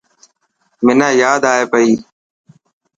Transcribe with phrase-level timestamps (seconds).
[0.85, 1.91] منا ياد ائي پئي.